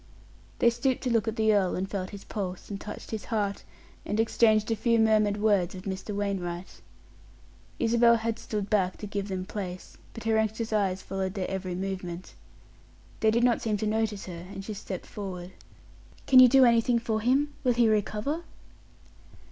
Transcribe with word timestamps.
They 0.57 0.71
stooped 0.71 1.03
to 1.03 1.11
look 1.11 1.27
at 1.27 1.35
the 1.35 1.53
earl, 1.53 1.75
and 1.75 1.87
felt 1.87 2.09
his 2.09 2.23
pulse, 2.23 2.71
and 2.71 2.81
touched 2.81 3.11
his 3.11 3.25
heart, 3.25 3.63
and 4.03 4.19
exchanged 4.19 4.71
a 4.71 4.75
few 4.75 4.97
murmured 4.97 5.37
words 5.37 5.75
with 5.75 5.83
Mr. 5.85 6.15
Wainwright. 6.15 6.81
Isabel 7.77 8.15
had 8.15 8.39
stood 8.39 8.67
back 8.67 8.97
to 8.97 9.05
give 9.05 9.27
them 9.27 9.45
place, 9.45 9.99
but 10.15 10.23
her 10.23 10.39
anxious 10.39 10.73
eyes 10.73 11.03
followed 11.03 11.35
their 11.35 11.47
every 11.51 11.75
movement. 11.75 12.33
They 13.19 13.29
did 13.29 13.43
not 13.43 13.61
seem 13.61 13.77
to 13.77 13.85
notice 13.85 14.25
her, 14.25 14.33
and 14.51 14.65
she 14.65 14.73
stepped 14.73 15.05
forward. 15.05 15.51
"Can 16.25 16.39
you 16.39 16.47
do 16.47 16.65
anything 16.65 16.97
for 16.97 17.21
him? 17.21 17.53
Will 17.63 17.73
he 17.73 17.87
recover?" 17.87 18.41